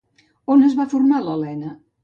On 0.55 0.63
es 0.69 0.73
va 0.81 0.87
formar 0.95 1.21
l'Elena? 1.29 1.75